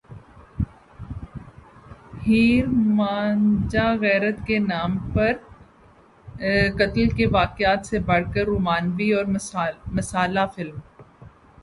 [2.27, 2.65] ہیر
[2.97, 3.37] مان
[3.69, 5.33] جا غیرت کے نام پر
[6.79, 9.25] قتل کے واقعات سے بڑھ کر رومانوی اور
[9.95, 10.79] مصالحہ فلم